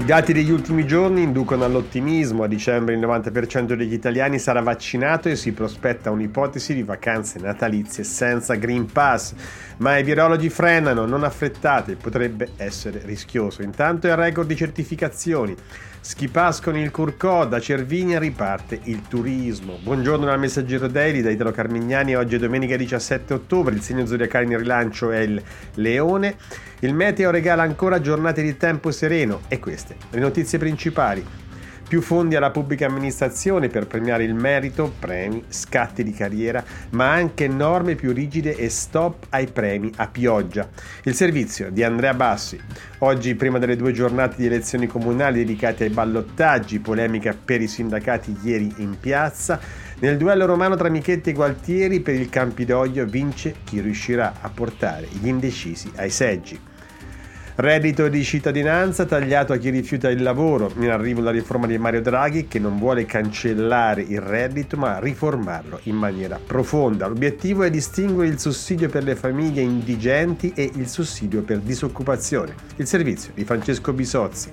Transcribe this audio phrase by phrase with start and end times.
[0.00, 2.42] I dati degli ultimi giorni inducono all'ottimismo.
[2.42, 8.02] A dicembre il 90% degli italiani sarà vaccinato e si prospetta un'ipotesi di vacanze natalizie
[8.02, 9.34] senza Green Pass.
[9.76, 13.60] Ma i virologi frenano, non affrettate, potrebbe essere rischioso.
[13.60, 15.54] Intanto è il record di certificazioni.
[16.02, 19.78] Skipass con il Curcò, da Cervinia riparte il turismo.
[19.82, 24.46] Buongiorno dal Messaggero Daily da Italo Carmignani, oggi è domenica 17 ottobre, il segno zodiacale
[24.46, 25.42] in rilancio è il
[25.74, 26.36] Leone.
[26.82, 31.22] Il meteo regala ancora giornate di tempo sereno e queste le notizie principali.
[31.86, 37.48] Più fondi alla pubblica amministrazione per premiare il merito, premi, scatti di carriera, ma anche
[37.48, 40.70] norme più rigide e stop ai premi a pioggia.
[41.02, 42.58] Il servizio di Andrea Bassi.
[42.98, 48.38] Oggi, prima delle due giornate di elezioni comunali dedicate ai ballottaggi, polemica per i sindacati
[48.42, 49.58] ieri in piazza.
[49.98, 55.08] Nel duello romano tra Michetti e Gualtieri per il Campidoglio vince chi riuscirà a portare
[55.10, 56.68] gli indecisi ai seggi.
[57.60, 60.72] Reddito di cittadinanza tagliato a chi rifiuta il lavoro.
[60.78, 65.80] In arrivo la riforma di Mario Draghi che non vuole cancellare il reddito ma riformarlo
[65.82, 67.06] in maniera profonda.
[67.06, 72.54] L'obiettivo è distinguere il sussidio per le famiglie indigenti e il sussidio per disoccupazione.
[72.76, 74.50] Il servizio di Francesco Bisozzi.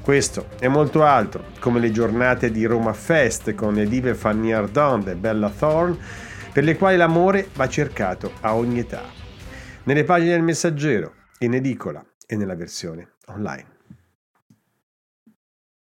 [0.00, 5.08] Questo e molto altro, come le giornate di Roma Fest con le dive Fanny Ardant
[5.08, 5.96] e Bella Thorne,
[6.52, 9.02] per le quali l'amore va cercato a ogni età.
[9.82, 13.79] Nelle pagine del messaggero, in edicola e nella versione online.